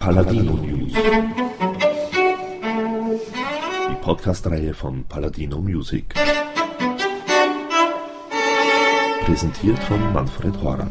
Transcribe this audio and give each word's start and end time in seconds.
Paladino 0.00 0.54
News. 0.54 0.94
Die 3.90 3.94
Podcast-Reihe 4.00 4.72
von 4.72 5.04
Paladino 5.04 5.58
Music. 5.58 6.14
Präsentiert 9.26 9.78
von 9.80 10.12
Manfred 10.14 10.58
Horak. 10.62 10.88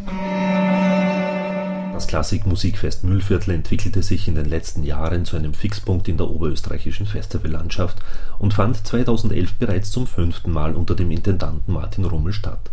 Das 1.91 2.05
Klassikmusikfest 2.05 3.03
Mühlviertel 3.03 3.55
entwickelte 3.55 4.03
sich 4.03 4.27
in 4.27 4.35
den 4.35 4.45
letzten 4.45 4.83
Jahren 4.83 5.25
zu 5.25 5.37
einem 5.37 5.55
Fixpunkt 5.55 6.07
in 6.07 6.17
der 6.17 6.29
oberösterreichischen 6.29 7.07
Festivallandschaft 7.07 7.97
und 8.37 8.53
fand 8.53 8.85
2011 8.85 9.55
bereits 9.55 9.89
zum 9.89 10.05
fünften 10.05 10.51
Mal 10.51 10.75
unter 10.75 10.93
dem 10.93 11.09
Intendanten 11.09 11.73
Martin 11.73 12.05
Rummel 12.05 12.33
statt. 12.33 12.69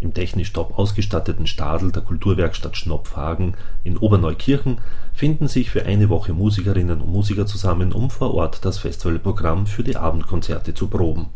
Im 0.00 0.14
technisch 0.14 0.52
top 0.54 0.78
ausgestatteten 0.78 1.46
Stadel 1.46 1.92
der 1.92 2.02
Kulturwerkstatt 2.02 2.74
Schnopfhagen 2.74 3.54
in 3.84 3.98
Oberneukirchen 3.98 4.78
finden 5.12 5.46
sich 5.46 5.70
für 5.70 5.84
eine 5.84 6.08
Woche 6.08 6.32
Musikerinnen 6.32 7.02
und 7.02 7.12
Musiker 7.12 7.44
zusammen, 7.44 7.92
um 7.92 8.08
vor 8.08 8.34
Ort 8.34 8.64
das 8.64 8.78
Festivalprogramm 8.78 9.66
für 9.66 9.84
die 9.84 9.96
Abendkonzerte 9.96 10.72
zu 10.72 10.88
proben. 10.88 11.26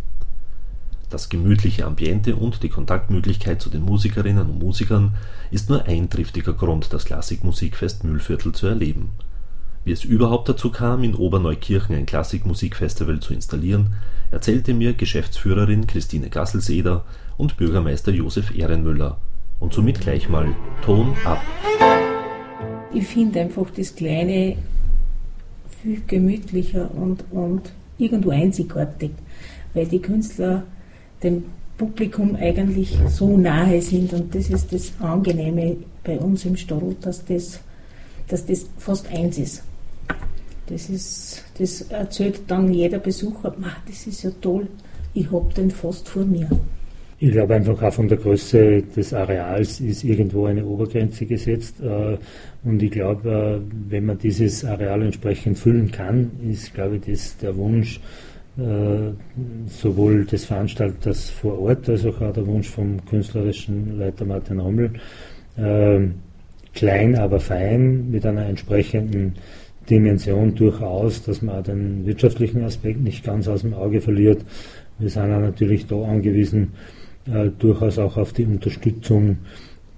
Das 1.11 1.29
gemütliche 1.29 1.85
Ambiente 1.85 2.37
und 2.37 2.63
die 2.63 2.71
Kontaktmöglichkeit 2.71 3.61
zu 3.61 3.69
den 3.69 3.83
Musikerinnen 3.83 4.49
und 4.51 4.59
Musikern 4.59 5.15
ist 5.51 5.69
nur 5.69 5.85
ein 5.85 6.09
triftiger 6.09 6.55
Grund, 6.55 6.93
das 6.93 7.05
Klassikmusikfest 7.05 8.03
Mühlviertel 8.03 8.53
zu 8.53 8.67
erleben. 8.67 9.11
Wie 9.85 9.93
es 9.93 10.03
überhaupt 10.03 10.49
dazu 10.49 10.71
kam, 10.71 11.05
in 11.05 11.15
Oberneukirchen 11.15 11.95
ein 11.95 12.07
Klassikmusikfestival 12.07 13.21
zu 13.21 13.35
installieren, 13.35 13.93
erzählte 14.31 14.73
mir 14.73 14.95
Geschäftsführerin 14.95 15.87
Christine 15.87 16.31
Gasselseder 16.31 17.05
und 17.37 17.59
Bürgermeister 17.59 18.11
Josef 18.11 18.57
Ehrenmüller. 18.57 19.19
Und 19.61 19.75
somit 19.75 20.01
gleich 20.01 20.31
mal 20.31 20.49
Ton 20.83 21.15
ab. 21.27 21.43
Ich 22.95 23.07
finde 23.07 23.41
einfach 23.41 23.69
das 23.77 23.95
Kleine 23.95 24.57
viel 25.83 26.01
gemütlicher 26.07 26.91
und, 26.95 27.25
und 27.31 27.71
irgendwo 27.99 28.31
einzigartig, 28.31 29.11
weil 29.75 29.85
die 29.85 30.01
Künstler 30.01 30.63
dem 31.23 31.45
Publikum 31.77 32.37
eigentlich 32.37 32.97
so 33.09 33.37
nahe 33.37 33.83
sind 33.83 34.15
und 34.15 34.35
das 34.35 34.49
ist 34.49 34.73
das 34.73 34.93
Angenehme 35.01 35.77
bei 36.03 36.19
uns 36.19 36.47
im 36.47 36.57
Stadl, 36.57 36.97
dass 37.03 37.25
das, 37.27 37.61
dass 38.29 38.47
das 38.47 38.67
fast 38.79 39.09
eins 39.09 39.37
ist. 39.37 39.63
Das, 40.67 40.89
ist, 40.89 41.45
das 41.59 41.83
erzählt 41.83 42.43
dann 42.49 42.73
jeder 42.73 42.99
Besucher, 42.99 43.55
das 43.87 44.07
ist 44.07 44.23
ja 44.23 44.31
toll, 44.41 44.67
ich 45.13 45.31
habe 45.31 45.53
den 45.55 45.71
fast 45.71 46.09
vor 46.09 46.25
mir. 46.25 46.49
Ich 47.21 47.31
glaube 47.31 47.55
einfach 47.55 47.81
auch 47.81 47.93
von 47.93 48.09
der 48.09 48.19
Größe 48.19 48.83
des 48.83 49.15
Areals 49.15 49.81
ist 49.81 50.05
irgendwo 50.05 50.47
eine 50.47 50.65
Obergrenze 50.65 51.25
gesetzt. 51.25 51.77
Äh, 51.81 52.19
und 52.65 52.83
ich 52.83 52.91
glaube, 52.91 53.63
äh, 53.63 53.91
wenn 53.91 54.07
man 54.07 54.19
dieses 54.19 54.65
Areal 54.65 55.03
entsprechend 55.03 55.59
füllen 55.59 55.91
kann, 55.91 56.33
ist, 56.51 56.75
glaube 56.75 56.97
ich, 56.97 57.03
das 57.11 57.37
der 57.39 57.57
Wunsch 57.57 58.01
äh, 58.59 59.13
sowohl 59.69 60.25
des 60.25 60.45
Veranstalters 60.45 61.31
vor 61.31 61.61
Ort 61.61 61.89
als 61.89 62.05
auch 62.05 62.19
der 62.19 62.47
Wunsch 62.47 62.69
vom 62.69 63.05
künstlerischen 63.07 63.99
Leiter 63.99 64.25
Martin 64.25 64.61
Rommel. 64.61 64.91
Klein, 66.75 67.15
aber 67.15 67.39
fein, 67.39 68.11
mit 68.11 68.27
einer 68.27 68.47
entsprechenden 68.47 69.35
Dimension 69.89 70.55
durchaus, 70.55 71.23
dass 71.23 71.43
man 71.43 71.63
den 71.63 72.07
wirtschaftlichen 72.07 72.63
Aspekt 72.65 73.01
nicht 73.01 73.25
ganz 73.25 73.49
aus 73.49 73.63
dem 73.63 73.75
Auge 73.75 74.01
verliert. 74.01 74.45
Wir 74.99 75.11
sind 75.11 75.33
auch 75.33 75.41
natürlich 75.41 75.87
da 75.87 76.03
angewiesen, 76.03 76.73
äh, 77.27 77.51
durchaus 77.59 77.99
auch 77.99 78.17
auf 78.17 78.33
die 78.33 78.45
Unterstützung 78.45 79.39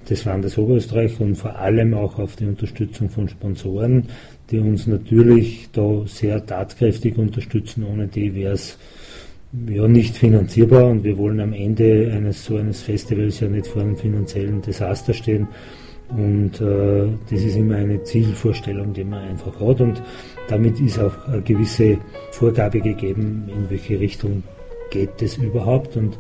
des 0.09 0.25
Landes 0.25 0.57
Oberösterreich 0.57 1.20
und 1.20 1.34
vor 1.34 1.57
allem 1.57 1.95
auch 1.95 2.19
auf 2.19 2.37
die 2.37 2.47
Unterstützung 2.47 3.11
von 3.11 3.29
Sponsoren, 3.29 4.05
die 4.51 4.59
uns 4.59 4.87
natürlich 4.87 5.69
da 5.73 6.03
sehr 6.07 6.45
tatkräftig 6.45 7.19
unterstützen. 7.19 7.84
Ohne 7.84 8.07
die 8.07 8.34
wäre 8.34 8.53
es 8.53 8.79
ja 9.69 9.89
nicht 9.89 10.17
finanzierbar 10.17 10.87
und 10.87 11.05
wir 11.05 11.19
wollen 11.19 11.41
am 11.41 11.53
Ende 11.53 12.13
eines 12.14 12.45
so 12.45 12.57
eines 12.57 12.83
Festivals 12.83 13.41
ja 13.41 13.48
nicht 13.48 13.67
vor 13.67 13.83
einem 13.83 13.96
finanziellen 13.96 14.63
Desaster 14.63 15.13
stehen. 15.13 15.48
Und 16.11 16.61
äh, 16.61 17.08
das 17.30 17.40
ist 17.42 17.56
immer 17.56 17.77
eine 17.77 18.02
Zielvorstellung, 18.02 18.92
die 18.92 19.05
man 19.05 19.24
einfach 19.24 19.58
hat. 19.61 19.80
Und 19.80 20.02
damit 20.48 20.80
ist 20.80 20.98
auch 20.98 21.27
eine 21.27 21.42
gewisse 21.42 21.98
Vorgabe 22.33 22.80
gegeben, 22.80 23.48
in 23.48 23.68
welche 23.68 23.98
Richtung 23.98 24.42
geht 24.90 25.20
es 25.20 25.36
überhaupt. 25.36 25.96
Und 25.96 26.16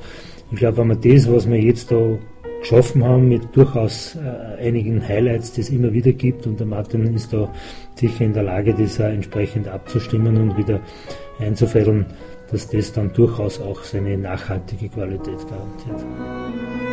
ich 0.50 0.58
glaube, 0.58 0.78
wenn 0.78 0.88
wir 0.88 0.96
das, 0.96 1.30
was 1.30 1.48
wir 1.48 1.60
jetzt 1.60 1.90
da 1.90 2.18
geschaffen 2.60 3.04
haben, 3.04 3.28
mit 3.28 3.42
durchaus 3.54 4.16
äh, 4.16 4.66
einigen 4.66 5.06
Highlights, 5.06 5.56
es 5.56 5.70
immer 5.70 5.92
wieder 5.92 6.12
gibt, 6.12 6.46
und 6.46 6.58
der 6.58 6.66
Martin 6.66 7.14
ist 7.14 7.32
da 7.32 7.52
sicher 7.94 8.24
in 8.24 8.32
der 8.32 8.42
Lage, 8.42 8.74
das 8.74 9.00
auch 9.00 9.04
entsprechend 9.04 9.68
abzustimmen 9.68 10.36
und 10.36 10.56
wieder 10.56 10.80
einzufädeln, 11.38 12.06
dass 12.50 12.68
das 12.68 12.92
dann 12.92 13.12
durchaus 13.12 13.60
auch 13.60 13.82
seine 13.82 14.16
nachhaltige 14.18 14.88
Qualität 14.88 15.38
garantiert. 15.48 16.85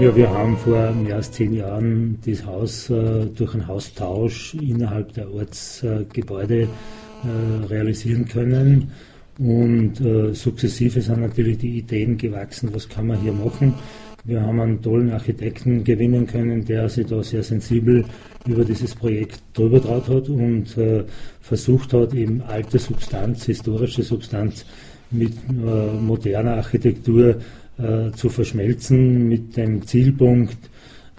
Ja, 0.00 0.14
wir 0.14 0.28
haben 0.28 0.56
vor 0.56 0.92
mehr 0.92 1.16
als 1.16 1.30
zehn 1.30 1.54
Jahren 1.54 2.18
das 2.26 2.44
Haus 2.44 2.90
äh, 2.90 3.26
durch 3.26 3.54
einen 3.54 3.66
Haustausch 3.66 4.54
innerhalb 4.54 5.12
der 5.12 5.32
Ortsgebäude 5.32 6.62
äh, 6.62 7.66
realisieren 7.66 8.26
können. 8.26 8.90
Und 9.38 10.00
äh, 10.00 10.34
sukzessive 10.34 11.00
sind 11.00 11.20
natürlich 11.20 11.58
die 11.58 11.78
Ideen 11.78 12.18
gewachsen, 12.18 12.70
was 12.72 12.88
kann 12.88 13.06
man 13.06 13.20
hier 13.20 13.32
machen. 13.32 13.74
Wir 14.24 14.40
haben 14.42 14.60
einen 14.60 14.82
tollen 14.82 15.12
Architekten 15.12 15.84
gewinnen 15.84 16.26
können, 16.26 16.64
der 16.64 16.88
sich 16.88 17.06
da 17.06 17.22
sehr 17.22 17.42
sensibel 17.42 18.04
über 18.46 18.64
dieses 18.64 18.94
Projekt 18.94 19.42
drüber 19.52 19.80
traut 19.82 20.08
hat 20.08 20.28
und 20.28 20.76
äh, 20.76 21.04
versucht 21.40 21.92
hat, 21.92 22.14
eben 22.14 22.42
alte 22.42 22.78
Substanz, 22.78 23.44
historische 23.44 24.02
Substanz 24.02 24.64
mit 25.10 25.34
äh, 25.48 25.92
moderner 26.00 26.54
Architektur 26.54 27.36
zu 28.12 28.28
verschmelzen 28.28 29.28
mit 29.28 29.56
dem 29.56 29.84
Zielpunkt, 29.86 30.56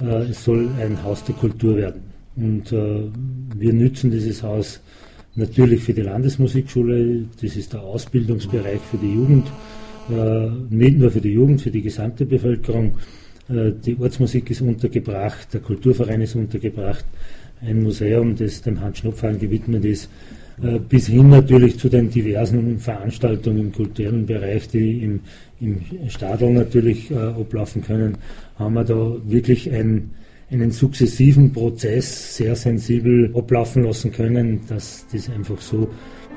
äh, 0.01 0.29
es 0.29 0.43
soll 0.43 0.69
ein 0.79 1.01
Haus 1.03 1.23
der 1.23 1.35
Kultur 1.35 1.77
werden. 1.77 2.01
Und 2.35 2.71
äh, 2.71 3.03
wir 3.55 3.73
nützen 3.73 4.11
dieses 4.11 4.43
Haus 4.43 4.81
natürlich 5.35 5.83
für 5.83 5.93
die 5.93 6.01
Landesmusikschule, 6.01 7.25
das 7.41 7.55
ist 7.55 7.73
der 7.73 7.81
Ausbildungsbereich 7.81 8.81
für 8.81 8.97
die 8.97 9.13
Jugend, 9.13 9.47
äh, 10.09 10.49
nicht 10.69 10.97
nur 10.97 11.11
für 11.11 11.21
die 11.21 11.33
Jugend, 11.33 11.61
für 11.61 11.71
die 11.71 11.81
gesamte 11.81 12.25
Bevölkerung. 12.25 12.97
Äh, 13.49 13.72
die 13.85 13.97
Ortsmusik 13.99 14.49
ist 14.51 14.61
untergebracht, 14.61 15.53
der 15.53 15.61
Kulturverein 15.61 16.22
ist 16.22 16.35
untergebracht, 16.35 17.05
ein 17.61 17.83
Museum, 17.83 18.35
das 18.35 18.61
dem 18.61 18.81
Hans 18.81 18.99
Schnupfhahn 18.99 19.39
gewidmet 19.39 19.85
ist, 19.85 20.05
äh, 20.05 20.44
bis 20.57 21.07
hin 21.07 21.29
natürlich 21.29 21.79
zu 21.79 21.89
den 21.89 22.09
diversen 22.09 22.79
Veranstaltungen 22.79 23.59
im 23.59 23.71
kulturellen 23.73 24.25
Bereich, 24.25 24.69
die 24.69 25.03
im, 25.03 25.19
im 25.59 25.81
Stadel 26.07 26.51
natürlich 26.51 27.11
äh, 27.11 27.16
ablaufen 27.16 27.83
können, 27.83 28.17
haben 28.57 28.73
wir 28.73 28.85
da 28.85 29.16
wirklich 29.25 29.71
ein, 29.71 30.11
einen 30.49 30.71
sukzessiven 30.71 31.51
Prozess 31.51 32.38
sehr 32.38 32.55
sensibel 32.55 33.31
ablaufen 33.35 33.83
lassen 33.83 34.11
können, 34.11 34.61
dass 34.67 35.05
das 35.11 35.29
einfach 35.29 35.59
so 35.59 35.89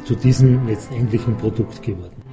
zu 0.05 0.15
diesem 0.17 0.67
letztendlichen 0.67 1.37
Produkt 1.37 1.83
geworden 1.83 2.17
ist. 2.19 2.29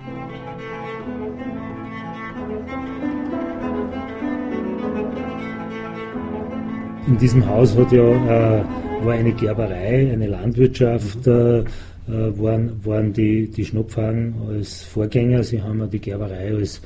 In 7.07 7.17
diesem 7.19 7.45
Haus 7.45 7.77
hat 7.77 7.91
ja 7.91 8.57
äh, 8.57 8.63
war 9.03 9.13
eine 9.13 9.33
Gerberei, 9.33 10.11
eine 10.11 10.27
Landwirtschaft, 10.27 11.27
äh, 11.27 11.59
äh, 11.59 11.63
waren, 12.07 12.85
waren 12.85 13.13
die, 13.13 13.47
die 13.47 13.65
Schnupfhagen 13.65 14.35
als 14.47 14.83
Vorgänger. 14.83 15.43
Sie 15.43 15.61
haben 15.61 15.89
die 15.89 15.99
Gerberei 15.99 16.53
als, 16.53 16.81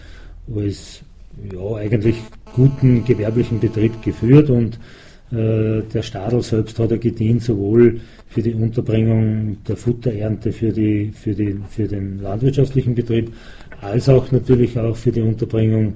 als 0.53 1.01
ja, 1.51 1.75
eigentlich 1.75 2.15
guten 2.53 3.03
gewerblichen 3.05 3.59
Betrieb 3.59 4.01
geführt 4.01 4.49
und 4.49 4.79
äh, 5.31 5.81
der 5.93 6.01
Stadel 6.01 6.41
selbst 6.41 6.79
hat 6.79 6.91
er 6.91 6.97
gedient, 6.97 7.43
sowohl 7.43 7.99
für 8.27 8.41
die 8.41 8.53
Unterbringung 8.53 9.57
der 9.67 9.77
Futterernte 9.77 10.51
für, 10.51 10.71
die, 10.71 11.11
für, 11.11 11.33
die, 11.33 11.59
für 11.69 11.87
den 11.87 12.21
landwirtschaftlichen 12.21 12.95
Betrieb, 12.95 13.31
als 13.81 14.09
auch 14.09 14.31
natürlich 14.31 14.77
auch 14.77 14.95
für 14.95 15.11
die 15.11 15.21
Unterbringung 15.21 15.95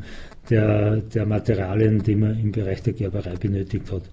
der, 0.50 0.98
der 0.98 1.25
Materialien, 1.25 2.01
die 2.04 2.15
man 2.15 2.39
im 2.39 2.51
Bereich 2.51 2.81
der 2.83 2.94
Gerberei 2.94 3.36
benötigt 3.39 3.92
hat 3.92 4.04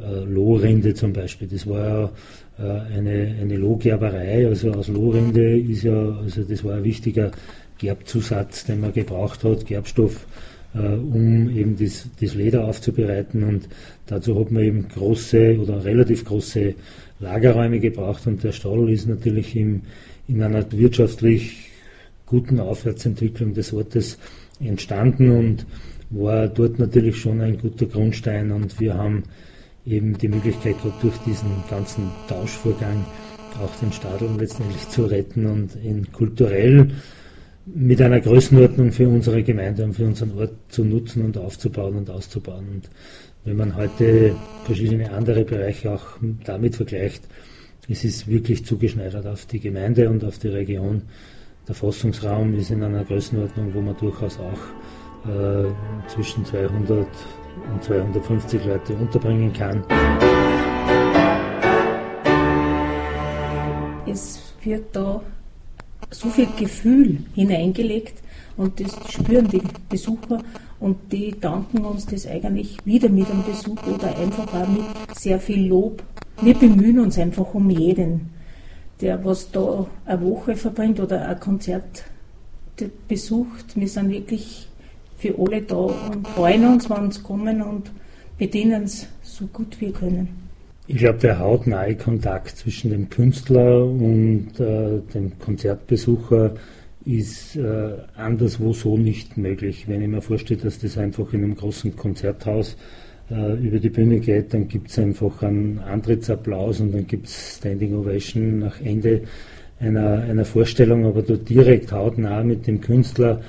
äh, 0.00 0.24
Lohrinde 0.24 0.94
zum 0.94 1.12
Beispiel. 1.12 1.48
Das 1.48 1.66
war 1.66 1.78
ja 1.78 2.12
äh, 2.58 2.96
eine, 2.96 3.36
eine 3.40 3.56
Lohgerberei, 3.56 4.46
also 4.46 4.72
aus 4.72 4.88
Lohrinde 4.88 5.58
ist 5.58 5.82
ja, 5.82 6.18
also 6.18 6.42
das 6.42 6.64
war 6.64 6.76
ein 6.76 6.84
wichtiger, 6.84 7.30
Gerbzusatz, 7.78 8.64
den 8.64 8.80
man 8.80 8.92
gebraucht 8.92 9.44
hat, 9.44 9.66
Gerbstoff, 9.66 10.26
äh, 10.74 10.78
um 10.78 11.50
eben 11.50 11.76
das, 11.76 12.08
das 12.20 12.34
Leder 12.34 12.64
aufzubereiten. 12.64 13.42
Und 13.44 13.68
dazu 14.06 14.38
hat 14.38 14.50
man 14.50 14.62
eben 14.62 14.88
große 14.88 15.58
oder 15.60 15.84
relativ 15.84 16.24
große 16.24 16.74
Lagerräume 17.20 17.80
gebraucht. 17.80 18.26
Und 18.26 18.42
der 18.42 18.52
Stall 18.52 18.90
ist 18.90 19.08
natürlich 19.08 19.54
im, 19.56 19.82
in 20.28 20.42
einer 20.42 20.70
wirtschaftlich 20.72 21.70
guten 22.24 22.60
Aufwärtsentwicklung 22.60 23.54
des 23.54 23.72
Ortes 23.72 24.18
entstanden 24.58 25.30
und 25.30 25.66
war 26.10 26.48
dort 26.48 26.78
natürlich 26.78 27.16
schon 27.16 27.40
ein 27.40 27.58
guter 27.58 27.86
Grundstein. 27.86 28.50
Und 28.52 28.80
wir 28.80 28.94
haben 28.94 29.24
eben 29.86 30.18
die 30.18 30.28
Möglichkeit 30.28 30.82
gehabt, 30.82 31.02
durch 31.02 31.16
diesen 31.18 31.50
ganzen 31.70 32.10
Tauschvorgang 32.28 33.04
auch 33.62 33.74
den 33.80 33.92
Stadel 33.92 34.28
letztendlich 34.38 34.88
zu 34.88 35.06
retten 35.06 35.46
und 35.46 35.76
in 35.76 36.10
kulturell 36.12 36.90
mit 37.66 38.00
einer 38.00 38.20
Größenordnung 38.20 38.92
für 38.92 39.08
unsere 39.08 39.42
Gemeinde 39.42 39.84
und 39.84 39.94
für 39.94 40.04
unseren 40.04 40.38
Ort 40.38 40.54
zu 40.68 40.84
nutzen 40.84 41.24
und 41.24 41.38
aufzubauen 41.38 41.96
und 41.96 42.10
auszubauen. 42.10 42.66
Und 42.68 42.90
wenn 43.44 43.56
man 43.56 43.76
heute 43.76 44.36
verschiedene 44.64 45.10
andere 45.12 45.44
Bereiche 45.44 45.92
auch 45.92 46.18
damit 46.44 46.76
vergleicht, 46.76 47.24
es 47.88 48.04
ist 48.04 48.28
wirklich 48.28 48.64
zugeschneidert 48.64 49.26
auf 49.26 49.46
die 49.46 49.60
Gemeinde 49.60 50.10
und 50.10 50.24
auf 50.24 50.38
die 50.38 50.48
Region. 50.48 51.02
Der 51.68 51.74
Fassungsraum 51.74 52.54
ist 52.54 52.70
in 52.70 52.82
einer 52.82 53.04
Größenordnung, 53.04 53.74
wo 53.74 53.80
man 53.80 53.96
durchaus 53.96 54.38
auch 54.38 55.28
äh, 55.28 55.68
zwischen 56.08 56.44
200 56.44 57.06
und 57.72 57.82
250 57.82 58.64
Leute 58.64 58.94
unterbringen 58.94 59.52
kann. 59.52 59.84
Es 64.06 64.40
wird 64.62 64.84
da 64.94 65.22
so 66.10 66.28
viel 66.28 66.48
Gefühl 66.58 67.18
hineingelegt 67.34 68.22
und 68.56 68.80
das 68.80 68.96
spüren 69.12 69.48
die 69.48 69.62
Besucher 69.88 70.42
und 70.80 71.12
die 71.12 71.34
danken 71.40 71.84
uns 71.84 72.06
das 72.06 72.26
eigentlich 72.26 72.78
wieder 72.84 73.08
mit 73.08 73.30
einem 73.30 73.44
Besuch 73.44 73.78
oder 73.86 74.16
einfach 74.16 74.52
auch 74.52 74.68
mit 74.68 74.84
sehr 75.14 75.40
viel 75.40 75.68
Lob. 75.68 76.02
Wir 76.40 76.54
bemühen 76.54 77.00
uns 77.00 77.18
einfach 77.18 77.54
um 77.54 77.70
jeden, 77.70 78.30
der 79.00 79.24
was 79.24 79.50
da 79.50 79.86
eine 80.04 80.22
Woche 80.22 80.56
verbringt 80.56 81.00
oder 81.00 81.26
ein 81.28 81.40
Konzert 81.40 82.04
besucht. 83.08 83.74
Wir 83.74 83.88
sind 83.88 84.10
wirklich 84.10 84.68
für 85.18 85.34
alle 85.38 85.62
da 85.62 85.76
und 85.76 86.26
freuen 86.28 86.66
uns, 86.66 86.90
wenn 86.90 87.10
sie 87.10 87.22
kommen 87.22 87.62
und 87.62 87.90
bedienen 88.38 88.84
es 88.84 89.06
so 89.22 89.46
gut 89.46 89.80
wir 89.80 89.92
können. 89.92 90.28
Ich 90.88 90.98
glaube, 90.98 91.18
der 91.18 91.38
hautnahe 91.40 91.96
Kontakt 91.96 92.56
zwischen 92.56 92.90
dem 92.90 93.10
Künstler 93.10 93.84
und 93.84 94.60
äh, 94.60 95.00
dem 95.14 95.36
Konzertbesucher 95.38 96.54
ist 97.04 97.56
äh, 97.56 97.92
anderswo 98.16 98.72
so 98.72 98.96
nicht 98.96 99.36
möglich. 99.36 99.88
Wenn 99.88 100.02
ich 100.02 100.08
mir 100.08 100.22
vorstelle, 100.22 100.60
dass 100.60 100.78
das 100.78 100.96
einfach 100.98 101.32
in 101.32 101.42
einem 101.42 101.56
großen 101.56 101.96
Konzerthaus 101.96 102.76
äh, 103.30 103.54
über 103.54 103.78
die 103.78 103.90
Bühne 103.90 104.20
geht, 104.20 104.54
dann 104.54 104.68
gibt 104.68 104.90
es 104.90 104.98
einfach 104.98 105.42
einen 105.42 105.80
Antrittsapplaus 105.80 106.80
und 106.80 106.92
dann 106.92 107.06
gibt 107.06 107.26
es 107.26 107.56
Standing 107.56 107.96
Ovation 107.96 108.60
nach 108.60 108.80
Ende 108.80 109.22
einer, 109.80 110.22
einer 110.22 110.44
Vorstellung, 110.44 111.04
aber 111.04 111.22
dort 111.22 111.48
direkt 111.48 111.92
hautnah 111.92 112.42
mit 112.42 112.66
dem 112.66 112.80
Künstler 112.80 113.40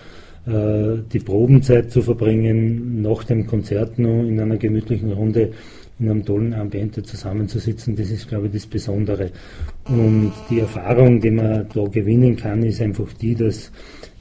die 0.48 1.20
Probenzeit 1.20 1.92
zu 1.92 2.02
verbringen, 2.02 3.02
nach 3.02 3.26
dem 3.26 3.46
Konzert 3.46 4.00
nur 4.00 4.24
in 4.24 4.40
einer 4.40 4.56
gemütlichen 4.56 5.12
Runde 5.12 5.52
in 6.00 6.10
einem 6.10 6.24
tollen 6.24 6.54
Ambiente 6.54 7.02
zusammenzusitzen, 7.04 7.96
das 7.96 8.12
ist, 8.12 8.28
glaube 8.28 8.48
ich, 8.48 8.54
das 8.54 8.66
Besondere. 8.68 9.32
Und 9.86 10.32
die 10.50 10.60
Erfahrung, 10.60 11.20
die 11.20 11.32
man 11.32 11.68
da 11.74 11.84
gewinnen 11.86 12.36
kann, 12.36 12.64
ist 12.64 12.82
einfach 12.82 13.12
die, 13.14 13.36
dass 13.36 13.72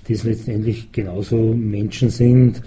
das 0.08 0.24
letztendlich 0.24 0.90
genauso 0.92 1.36
Menschen 1.36 2.10
sind 2.10 2.62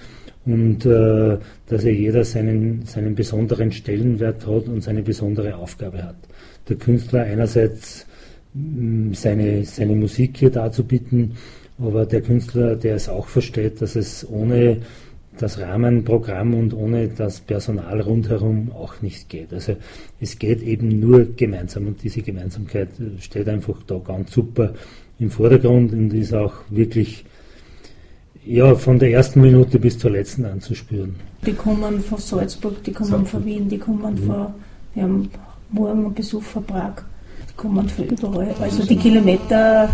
und 0.46 0.86
äh, 0.86 1.38
dass 1.68 1.84
ja 1.84 1.92
jeder 1.92 2.24
seinen, 2.24 2.86
seinen 2.86 3.16
besonderen 3.16 3.72
Stellenwert 3.72 4.46
hat 4.46 4.68
und 4.68 4.82
seine 4.82 5.02
besondere 5.02 5.56
Aufgabe 5.56 6.04
hat. 6.04 6.18
Der 6.68 6.76
Künstler 6.76 7.24
einerseits 7.24 8.06
mh, 8.54 9.16
seine, 9.16 9.64
seine 9.66 9.96
Musik 9.96 10.38
hier 10.38 10.50
darzubieten, 10.50 11.34
aber 11.82 12.06
der 12.06 12.22
Künstler, 12.22 12.76
der 12.76 12.96
es 12.96 13.10
auch 13.10 13.28
versteht, 13.28 13.82
dass 13.82 13.96
es 13.96 14.28
ohne 14.30 14.82
das 15.38 15.60
Rahmenprogramm 15.60 16.54
und 16.54 16.74
ohne 16.74 17.08
das 17.08 17.40
Personal 17.40 18.02
rundherum 18.02 18.72
auch 18.74 19.02
nicht 19.02 19.30
geht. 19.30 19.54
Also 19.54 19.78
es 20.20 20.38
geht 20.38 20.62
eben 20.62 21.00
nur 21.00 21.26
gemeinsam 21.36 21.88
und 21.88 22.04
diese 22.04 22.22
Gemeinsamkeit 22.22 22.90
steht 23.20 23.48
einfach 23.48 23.82
da 23.88 24.00
ganz 24.00 24.32
super 24.32 24.74
im 25.18 25.30
Vordergrund 25.30 25.94
und 25.94 26.14
ist 26.14 26.34
auch 26.34 26.54
wirklich 26.70 27.26
ja, 28.46 28.76
von 28.76 29.00
der 29.00 29.12
ersten 29.12 29.42
Minute 29.42 29.80
bis 29.80 29.98
zur 29.98 30.12
letzten 30.12 30.46
anzuspüren. 30.46 31.16
Die 31.46 31.54
kommen 31.54 32.02
von 32.02 32.18
Salzburg, 32.18 32.84
die 32.84 32.92
kommen 32.92 33.10
Salzburg. 33.10 33.30
von 33.30 33.46
Wien, 33.46 33.70
die 33.70 33.78
kommen 33.78 34.14
mhm. 34.14 34.18
von, 34.18 34.48
wir 34.94 35.04
haben 35.04 35.30
morgen 35.70 36.06
einen 36.06 36.14
Besuch 36.14 36.44
von 36.44 36.64
Prag, 36.64 37.04
die 37.50 37.56
kommen 37.56 37.88
von 37.88 38.06
überall. 38.06 38.56
Also 38.60 38.86
die 38.86 38.96
Kilometer 38.98 39.90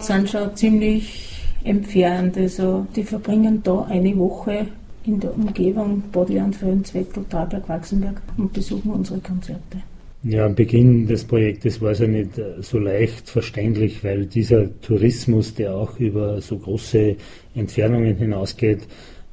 sind 0.00 0.30
schon 0.30 0.54
ziemlich 0.56 1.42
entfernt. 1.64 2.36
Also 2.36 2.86
die 2.94 3.02
verbringen 3.02 3.62
da 3.62 3.82
eine 3.88 4.16
Woche 4.16 4.66
in 5.04 5.20
der 5.20 5.34
Umgebung 5.34 6.02
Bodleian, 6.12 6.52
Föhn-Zwettel, 6.52 7.24
Thalberg, 7.28 7.68
Wachsenberg 7.68 8.20
und 8.36 8.52
besuchen 8.52 8.90
unsere 8.90 9.18
Konzerte. 9.20 9.78
Ja, 10.24 10.46
am 10.46 10.54
Beginn 10.54 11.06
des 11.06 11.24
Projektes 11.24 11.80
war 11.80 11.92
es 11.92 12.00
ja 12.00 12.08
nicht 12.08 12.38
äh, 12.38 12.60
so 12.60 12.78
leicht 12.78 13.30
verständlich, 13.30 14.02
weil 14.02 14.26
dieser 14.26 14.68
Tourismus, 14.80 15.54
der 15.54 15.74
auch 15.74 15.98
über 16.00 16.40
so 16.40 16.58
große 16.58 17.16
Entfernungen 17.54 18.16
hinausgeht, 18.16 18.80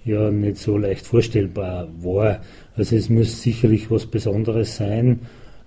ja 0.03 0.29
nicht 0.29 0.57
so 0.57 0.77
leicht 0.77 1.06
vorstellbar 1.06 1.88
war. 2.01 2.41
Also 2.77 2.95
es 2.95 3.09
muss 3.09 3.41
sicherlich 3.41 3.89
was 3.89 4.06
Besonderes 4.06 4.77
sein 4.77 5.21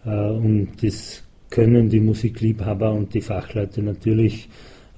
äh, 0.06 0.10
und 0.10 0.68
das 0.82 1.24
können 1.50 1.88
die 1.88 2.00
Musikliebhaber 2.00 2.92
und 2.92 3.12
die 3.14 3.20
Fachleute 3.20 3.82
natürlich 3.82 4.48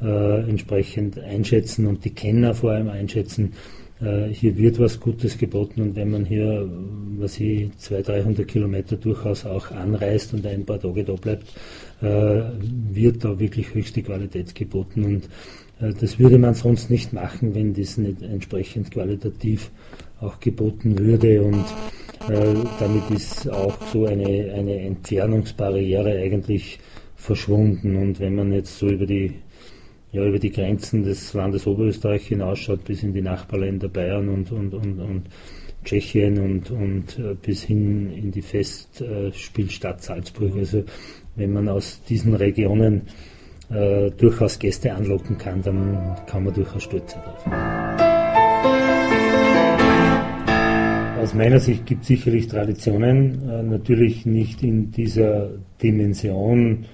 äh, 0.02 0.40
entsprechend 0.48 1.18
einschätzen 1.18 1.86
und 1.86 2.04
die 2.04 2.10
Kenner 2.10 2.54
vor 2.54 2.72
allem 2.72 2.88
einschätzen. 2.88 3.52
Äh, 4.00 4.28
hier 4.28 4.56
wird 4.56 4.78
was 4.78 4.98
Gutes 4.98 5.36
geboten 5.36 5.82
und 5.82 5.96
wenn 5.96 6.10
man 6.10 6.24
hier, 6.24 6.68
was 7.18 7.38
ich, 7.38 7.70
200, 7.76 8.08
300 8.08 8.48
Kilometer 8.48 8.96
durchaus 8.96 9.44
auch 9.44 9.70
anreist 9.70 10.32
und 10.32 10.46
ein 10.46 10.64
paar 10.64 10.80
Tage 10.80 11.04
da 11.04 11.12
bleibt, 11.12 11.48
äh, 12.00 12.42
wird 12.92 13.24
da 13.24 13.38
wirklich 13.38 13.74
höchste 13.74 14.02
Qualität 14.02 14.54
geboten 14.54 15.04
und 15.04 15.24
äh, 15.80 15.92
das 16.00 16.18
würde 16.18 16.38
man 16.38 16.54
sonst 16.54 16.90
nicht 16.90 17.12
machen, 17.12 17.54
wenn 17.54 17.74
das 17.74 17.98
nicht 17.98 18.22
entsprechend 18.22 18.90
qualitativ 18.90 19.70
auch 20.20 20.40
geboten 20.40 20.98
würde 20.98 21.42
und 21.42 21.64
äh, 22.28 22.54
damit 22.78 23.10
ist 23.10 23.50
auch 23.50 23.76
so 23.92 24.06
eine, 24.06 24.52
eine 24.54 24.80
Entfernungsbarriere 24.80 26.18
eigentlich 26.18 26.78
verschwunden 27.16 27.96
und 27.96 28.18
wenn 28.18 28.34
man 28.34 28.52
jetzt 28.52 28.78
so 28.78 28.88
über 28.88 29.04
die 29.04 29.34
ja, 30.12 30.24
über 30.24 30.38
die 30.38 30.50
Grenzen 30.50 31.04
des 31.04 31.32
Landes 31.34 31.66
Oberösterreich 31.66 32.26
hinausschaut, 32.26 32.84
bis 32.84 33.02
in 33.02 33.12
die 33.12 33.22
Nachbarländer 33.22 33.88
Bayern 33.88 34.28
und, 34.28 34.50
und, 34.50 34.74
und, 34.74 34.98
und 34.98 35.22
Tschechien 35.84 36.38
und, 36.38 36.70
und 36.70 37.18
äh, 37.18 37.34
bis 37.34 37.62
hin 37.62 38.12
in 38.12 38.30
die 38.30 38.42
Festspielstadt 38.42 40.02
Salzburg. 40.02 40.54
Also 40.56 40.84
wenn 41.36 41.52
man 41.52 41.68
aus 41.68 42.02
diesen 42.08 42.34
Regionen 42.34 43.02
äh, 43.70 44.10
durchaus 44.10 44.58
Gäste 44.58 44.92
anlocken 44.92 45.38
kann, 45.38 45.62
dann 45.62 46.16
kann 46.26 46.44
man 46.44 46.54
durchaus 46.54 46.82
stolz 46.82 47.12
sein 47.12 47.22
darauf. 47.24 47.46
Aus 51.22 51.34
meiner 51.34 51.60
Sicht 51.60 51.86
gibt 51.86 52.02
es 52.02 52.08
sicherlich 52.08 52.48
Traditionen, 52.48 53.48
äh, 53.48 53.62
natürlich 53.62 54.26
nicht 54.26 54.62
in 54.62 54.90
dieser 54.90 55.50
Dimension, 55.82 56.86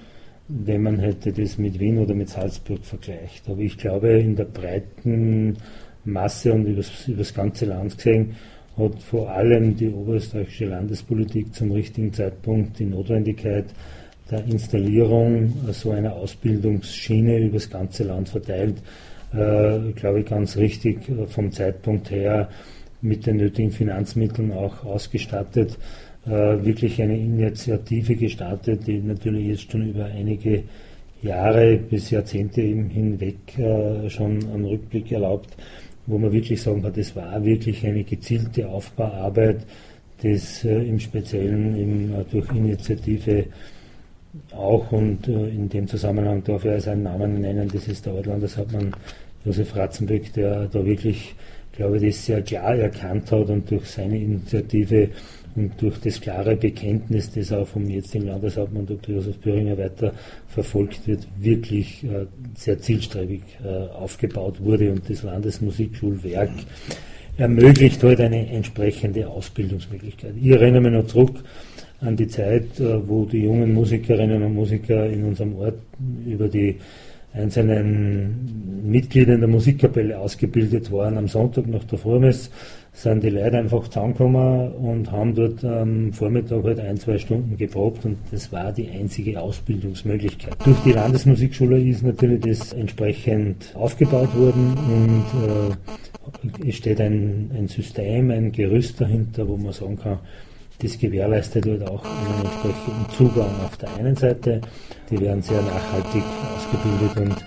wenn 0.49 0.83
man 0.83 0.99
hätte 0.99 1.33
das 1.33 1.57
mit 1.57 1.79
Wien 1.79 1.97
oder 1.97 2.13
mit 2.13 2.29
Salzburg 2.29 2.85
vergleicht. 2.85 3.49
Aber 3.49 3.59
ich 3.59 3.77
glaube, 3.77 4.19
in 4.19 4.35
der 4.35 4.45
breiten 4.45 5.57
Masse 6.05 6.53
und 6.53 6.65
übers, 6.65 7.07
übers 7.07 7.33
ganze 7.33 7.65
Land 7.65 7.97
gesehen, 7.97 8.35
hat 8.77 9.01
vor 9.01 9.29
allem 9.31 9.75
die 9.75 9.89
oberösterreichische 9.89 10.65
Landespolitik 10.65 11.53
zum 11.53 11.71
richtigen 11.71 12.13
Zeitpunkt 12.13 12.79
die 12.79 12.85
Notwendigkeit 12.85 13.65
der 14.29 14.45
Installierung 14.45 15.53
so 15.71 15.91
einer 15.91 16.13
Ausbildungsschiene 16.13 17.39
übers 17.39 17.69
ganze 17.69 18.03
Land 18.03 18.29
verteilt, 18.29 18.75
äh, 19.33 19.91
glaube 19.95 20.19
ich, 20.19 20.25
ganz 20.25 20.57
richtig 20.57 21.09
äh, 21.09 21.27
vom 21.27 21.51
Zeitpunkt 21.51 22.11
her 22.11 22.49
mit 23.01 23.25
den 23.25 23.37
nötigen 23.37 23.71
Finanzmitteln 23.71 24.51
auch 24.51 24.83
ausgestattet 24.85 25.77
wirklich 26.27 27.01
eine 27.01 27.17
Initiative 27.17 28.15
gestartet, 28.15 28.85
die 28.85 28.99
natürlich 28.99 29.47
jetzt 29.47 29.71
schon 29.71 29.89
über 29.89 30.05
einige 30.05 30.63
Jahre 31.21 31.77
bis 31.77 32.11
Jahrzehnte 32.11 32.61
hinweg 32.61 33.57
äh, 33.57 34.09
schon 34.09 34.39
einen 34.53 34.65
Rückblick 34.65 35.11
erlaubt, 35.11 35.55
wo 36.05 36.17
man 36.17 36.31
wirklich 36.31 36.61
sagen 36.61 36.81
kann, 36.83 36.93
das 36.93 37.15
war 37.15 37.43
wirklich 37.43 37.85
eine 37.85 38.03
gezielte 38.03 38.67
Aufbauarbeit, 38.67 39.65
das 40.21 40.63
äh, 40.63 40.83
im 40.83 40.99
Speziellen 40.99 42.13
äh, 42.13 42.23
durch 42.31 42.49
Initiative 42.51 43.45
auch 44.55 44.91
und 44.91 45.27
äh, 45.27 45.49
in 45.49 45.69
dem 45.69 45.87
Zusammenhang 45.87 46.43
darf 46.43 46.63
ich 46.65 46.71
als 46.71 46.87
einen 46.87 47.03
Namen 47.03 47.41
nennen, 47.41 47.67
das 47.71 47.87
ist 47.87 48.05
der 48.05 48.13
Ortlandeshauptmann 48.13 48.91
Josef 49.43 49.75
Ratzenbeck, 49.75 50.33
der 50.33 50.67
da 50.67 50.85
wirklich, 50.85 51.35
glaube 51.71 51.97
ich, 51.97 52.03
das 52.03 52.25
sehr 52.25 52.41
klar 52.43 52.75
erkannt 52.75 53.31
hat 53.31 53.49
und 53.49 53.69
durch 53.71 53.85
seine 53.85 54.17
Initiative 54.17 55.09
und 55.57 55.81
durch 55.81 55.99
das 55.99 56.21
klare 56.21 56.55
Bekenntnis, 56.55 57.31
das 57.31 57.51
auch 57.51 57.67
vom 57.67 57.89
jetzigen 57.89 58.27
Landeshauptmann 58.27 58.85
Dr. 58.85 59.15
Josef 59.15 59.37
Böhringer 59.39 59.77
weiter 59.77 60.13
verfolgt 60.47 61.07
wird, 61.07 61.27
wirklich 61.39 62.03
äh, 62.03 62.27
sehr 62.55 62.79
zielstrebig 62.79 63.41
äh, 63.65 63.67
aufgebaut 63.67 64.61
wurde 64.61 64.91
und 64.91 65.09
das 65.09 65.23
Landesmusikschulwerk 65.23 66.51
ermöglicht 67.37 68.03
heute 68.03 68.23
halt 68.23 68.33
eine 68.33 68.49
entsprechende 68.49 69.27
Ausbildungsmöglichkeit. 69.27 70.33
Ich 70.39 70.49
erinnere 70.49 70.81
mich 70.81 70.91
noch 70.91 71.07
zurück 71.07 71.43
an 72.01 72.15
die 72.15 72.27
Zeit, 72.27 72.79
äh, 72.79 73.07
wo 73.07 73.25
die 73.25 73.43
jungen 73.43 73.73
Musikerinnen 73.73 74.43
und 74.43 74.53
Musiker 74.53 75.07
in 75.07 75.23
unserem 75.23 75.55
Ort 75.55 75.79
über 76.25 76.47
die 76.47 76.77
einzelnen 77.37 78.83
Mitglieder 78.83 79.33
in 79.33 79.41
der 79.41 79.49
Musikkapelle 79.49 80.17
ausgebildet 80.17 80.91
waren 80.91 81.17
am 81.17 81.27
Sonntag 81.27 81.67
nach 81.67 81.83
der 81.83 81.99
Vormess 81.99 82.49
sind 82.97 83.23
die 83.23 83.29
Leute 83.29 83.59
einfach 83.59 83.87
zusammengekommen 83.87 84.71
und 84.71 85.11
haben 85.11 85.35
dort 85.35 85.63
am 85.63 86.11
Vormittag 86.13 86.63
halt 86.63 86.79
ein, 86.79 86.97
zwei 86.97 87.19
Stunden 87.19 87.55
geprobt 87.55 88.05
und 88.05 88.17
das 88.31 88.51
war 88.51 88.71
die 88.71 88.89
einzige 88.89 89.39
Ausbildungsmöglichkeit. 89.39 90.55
Durch 90.65 90.79
die 90.83 90.93
Landesmusikschule 90.93 91.79
ist 91.79 92.01
natürlich 92.01 92.41
das 92.41 92.73
entsprechend 92.73 93.71
aufgebaut 93.75 94.35
worden 94.35 94.75
und 94.75 95.77
äh, 96.63 96.69
es 96.69 96.75
steht 96.75 96.99
ein, 96.99 97.51
ein 97.55 97.67
System, 97.67 98.31
ein 98.31 98.51
Gerüst 98.51 98.99
dahinter, 98.99 99.47
wo 99.47 99.57
man 99.57 99.73
sagen 99.73 99.97
kann, 99.97 100.17
das 100.79 100.97
gewährleistet 100.97 101.65
halt 101.65 101.87
auch 101.87 102.03
einen 102.03 102.45
entsprechenden 102.45 103.09
Zugang 103.15 103.49
auf 103.65 103.77
der 103.77 103.95
einen 103.95 104.15
Seite. 104.15 104.61
Die 105.09 105.19
werden 105.19 105.41
sehr 105.41 105.61
nachhaltig 105.61 106.23
ausgebildet 106.55 107.17
und 107.17 107.45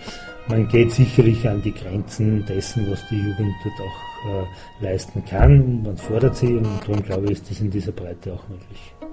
man 0.48 0.68
geht 0.68 0.90
sicherlich 0.90 1.48
an 1.48 1.62
die 1.62 1.72
Grenzen 1.72 2.44
dessen, 2.46 2.90
was 2.90 3.06
die 3.08 3.16
Jugend 3.16 3.54
dort 3.62 3.80
auch 3.80 4.82
äh, 4.82 4.84
leisten 4.84 5.24
kann 5.24 5.62
und 5.62 5.82
man 5.84 5.96
fordert 5.96 6.36
sie 6.36 6.56
und 6.56 6.66
darum 6.86 7.02
glaube 7.02 7.26
ich, 7.26 7.32
ist 7.32 7.50
das 7.50 7.60
in 7.60 7.70
dieser 7.70 7.92
Breite 7.92 8.32
auch 8.32 8.48
möglich. 8.48 9.09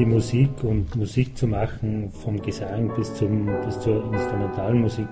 Die 0.00 0.06
Musik 0.06 0.64
und 0.64 0.96
Musik 0.96 1.36
zu 1.36 1.46
machen, 1.46 2.10
vom 2.10 2.40
Gesang 2.40 2.90
bis, 2.96 3.12
zum, 3.16 3.50
bis 3.66 3.78
zur 3.80 4.10
instrumentalen 4.14 4.80
Musik, 4.80 5.08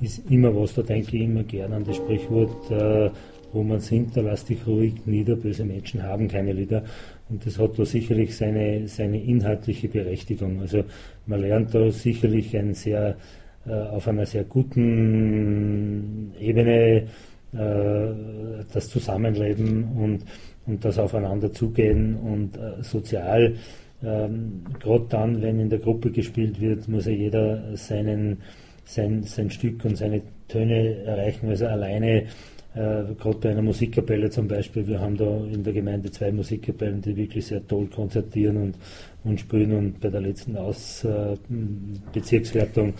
ist 0.00 0.30
immer 0.30 0.54
was, 0.54 0.74
da 0.74 0.82
denke 0.82 1.16
ich 1.16 1.24
immer 1.24 1.42
gern 1.42 1.72
an 1.72 1.82
das 1.82 1.96
Sprichwort, 1.96 2.70
äh, 2.70 3.10
wo 3.52 3.64
man 3.64 3.80
singt, 3.80 4.16
da 4.16 4.20
lass 4.20 4.44
dich 4.44 4.64
ruhig 4.64 4.94
nieder, 5.06 5.34
böse 5.34 5.64
Menschen 5.64 6.04
haben 6.04 6.28
keine 6.28 6.52
Lieder. 6.52 6.84
Und 7.28 7.44
das 7.44 7.58
hat 7.58 7.76
da 7.76 7.84
sicherlich 7.84 8.36
seine, 8.36 8.86
seine 8.86 9.20
inhaltliche 9.20 9.88
Berechtigung. 9.88 10.60
Also 10.60 10.84
man 11.26 11.40
lernt 11.40 11.74
da 11.74 11.90
sicherlich 11.90 12.56
ein 12.56 12.74
sehr, 12.74 13.16
äh, 13.66 13.72
auf 13.72 14.06
einer 14.06 14.26
sehr 14.26 14.44
guten 14.44 16.32
Ebene 16.38 17.08
äh, 17.52 18.64
das 18.72 18.88
Zusammenleben 18.88 19.84
und, 19.96 20.24
und 20.66 20.84
das 20.84 21.00
Aufeinander 21.00 21.52
zugehen 21.52 22.14
und 22.14 22.56
äh, 22.56 22.84
sozial 22.84 23.56
ähm, 24.04 24.64
Gerade 24.80 25.06
dann, 25.08 25.42
wenn 25.42 25.60
in 25.60 25.70
der 25.70 25.78
Gruppe 25.78 26.10
gespielt 26.10 26.60
wird, 26.60 26.88
muss 26.88 27.06
ja 27.06 27.12
jeder 27.12 27.76
seinen, 27.76 28.38
sein, 28.84 29.22
sein 29.22 29.50
Stück 29.50 29.84
und 29.84 29.96
seine 29.96 30.22
Töne 30.48 31.04
erreichen. 31.04 31.48
Also 31.48 31.66
alleine, 31.66 32.22
äh, 32.74 33.04
gerade 33.18 33.38
bei 33.40 33.50
einer 33.50 33.62
Musikkapelle 33.62 34.30
zum 34.30 34.48
Beispiel, 34.48 34.86
wir 34.86 35.00
haben 35.00 35.16
da 35.16 35.44
in 35.44 35.62
der 35.62 35.72
Gemeinde 35.72 36.10
zwei 36.10 36.32
Musikkapellen, 36.32 37.00
die 37.00 37.16
wirklich 37.16 37.46
sehr 37.46 37.66
toll 37.66 37.86
konzertieren 37.86 38.56
und, 38.56 38.78
und 39.24 39.40
spielen 39.40 39.72
und 39.72 40.00
bei 40.00 40.10
der 40.10 40.20
letzten 40.20 40.56
Aus, 40.56 41.04
äh, 41.04 41.36
Bezirkswertung 42.12 42.94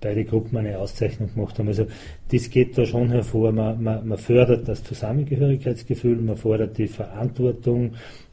beide 0.00 0.24
Gruppen 0.24 0.56
eine 0.58 0.78
Auszeichnung 0.78 1.32
gemacht 1.34 1.58
haben. 1.58 1.68
Also 1.68 1.86
das 2.30 2.50
geht 2.50 2.78
da 2.78 2.86
schon 2.86 3.10
hervor. 3.10 3.52
Man, 3.52 3.82
man, 3.82 4.06
man 4.06 4.18
fördert 4.18 4.68
das 4.68 4.82
Zusammengehörigkeitsgefühl, 4.84 6.16
man 6.16 6.36
fordert 6.36 6.78
die 6.78 6.86
Verantwortung, 6.86 7.92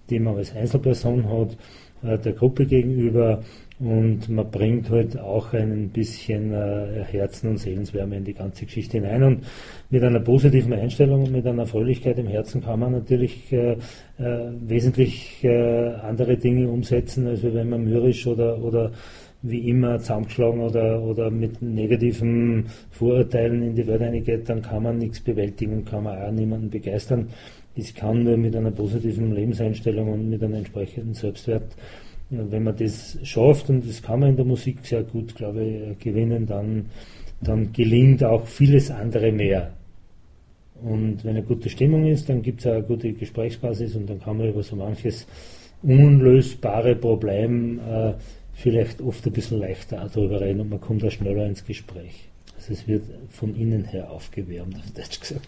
die 0.10 0.20
man 0.20 0.38
als 0.38 0.56
Einzelperson 0.56 1.28
hat 1.28 1.58
der 2.06 2.34
Gruppe 2.34 2.66
gegenüber 2.66 3.42
und 3.78 4.30
man 4.30 4.50
bringt 4.50 4.90
halt 4.90 5.20
auch 5.20 5.52
ein 5.52 5.90
bisschen 5.90 6.54
äh, 6.54 7.04
Herzen 7.12 7.50
und 7.50 7.58
Seelenswärme 7.58 8.16
in 8.16 8.24
die 8.24 8.34
ganze 8.34 8.66
Geschichte 8.66 9.00
hinein. 9.00 9.24
Und 9.24 9.44
mit 9.90 10.02
einer 10.02 10.22
positiven 10.22 10.72
Einstellung 10.72 11.24
und 11.24 11.32
mit 11.34 11.46
einer 11.46 11.66
Fröhlichkeit 11.66 12.18
im 12.18 12.28
Herzen 12.28 12.64
kann 12.64 12.80
man 12.80 12.94
natürlich 12.94 13.52
äh, 13.52 13.74
äh, 13.74 13.78
wesentlich 14.66 15.44
äh, 15.44 15.88
andere 15.96 16.38
Dinge 16.38 16.70
umsetzen, 16.70 17.28
als 17.28 17.44
wenn 17.44 17.70
man 17.70 17.84
mürrisch 17.84 18.26
oder, 18.28 18.64
oder 18.64 18.92
wie 19.42 19.70
immer 19.70 20.00
zusammengeschlagen 20.00 20.62
oder, 20.62 21.02
oder 21.04 21.30
mit 21.30 21.62
negativen 21.62 22.68
Vorurteilen 22.92 23.62
in 23.62 23.76
die 23.76 23.86
Welt 23.88 24.02
reingeht, 24.02 24.48
dann 24.48 24.62
kann 24.62 24.84
man 24.84 24.98
nichts 24.98 25.20
bewältigen 25.20 25.74
und 25.74 25.86
kann 25.86 26.04
man 26.04 26.18
auch 26.18 26.32
niemanden 26.32 26.70
begeistern. 26.70 27.28
Es 27.78 27.94
kann 27.94 28.24
nur 28.24 28.38
mit 28.38 28.56
einer 28.56 28.72
positiven 28.72 29.34
Lebenseinstellung 29.34 30.12
und 30.12 30.30
mit 30.30 30.44
einem 30.44 30.56
entsprechenden 30.56 31.14
Selbstwert, 31.14 31.76
wenn 32.30 32.64
man 32.64 32.76
das 32.76 33.18
schafft, 33.24 33.70
und 33.70 33.88
das 33.88 34.02
kann 34.02 34.22
man 34.22 34.30
in 34.30 34.36
der 34.38 34.46
Musik 34.46 34.80
sehr 34.84 35.04
gut, 35.04 35.36
glaube 35.36 35.64
ich, 35.64 36.00
gewinnen, 36.00 36.46
dann, 36.46 36.86
dann 37.42 37.72
gelingt 37.74 38.24
auch 38.24 38.48
vieles 38.48 38.90
andere 38.90 39.32
mehr. 39.32 39.74
Und 40.84 41.24
wenn 41.24 41.32
eine 41.32 41.44
gute 41.44 41.70
Stimmung 41.70 42.06
ist, 42.06 42.30
dann 42.30 42.42
gibt 42.42 42.62
es 42.62 42.68
eine 42.68 42.84
gute 42.84 43.14
Gesprächsbasis 43.14 43.96
und 43.96 44.10
dann 44.10 44.20
kann 44.20 44.38
man 44.38 44.50
über 44.50 44.64
so 44.64 44.76
manches 44.76 45.28
unlösbare 45.84 46.96
Problem 46.96 47.80
äh, 47.80 48.14
vielleicht 48.54 49.02
oft 49.02 49.26
ein 49.26 49.34
bisschen 49.34 49.60
leichter 49.60 50.10
darüber 50.14 50.42
reden 50.42 50.62
und 50.62 50.70
man 50.70 50.82
kommt 50.82 51.04
da 51.04 51.12
schneller 51.12 51.46
ins 51.46 51.66
Gespräch. 51.66 52.30
Also 52.58 52.74
es 52.74 52.88
wird 52.88 53.04
von 53.30 53.56
innen 53.56 53.86
her 53.86 54.10
aufgewärmt, 54.10 54.76
auf 54.78 54.92
Deutsch 54.92 55.20
gesagt. 55.20 55.48